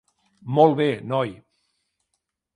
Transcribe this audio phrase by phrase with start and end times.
[0.59, 1.37] Molt bé, noi.